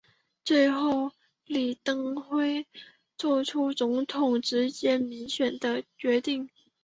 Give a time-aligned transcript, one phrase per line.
[0.43, 1.11] 最后
[1.45, 2.65] 李登辉
[3.19, 6.49] 做出总统直接民选的决定。